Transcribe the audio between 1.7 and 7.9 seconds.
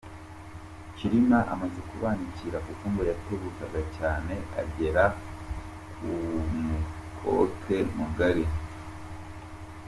kubanikira kuko ngo yatebukaga cyane, agera ku mukoke